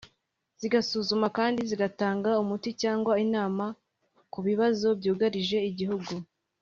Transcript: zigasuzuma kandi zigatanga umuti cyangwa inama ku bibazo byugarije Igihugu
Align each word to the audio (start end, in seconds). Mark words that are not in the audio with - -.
zigasuzuma 0.59 1.27
kandi 1.37 1.59
zigatanga 1.69 2.29
umuti 2.43 2.69
cyangwa 2.81 3.13
inama 3.25 3.65
ku 4.31 4.39
bibazo 4.47 4.87
byugarije 4.99 5.57
Igihugu 5.71 6.13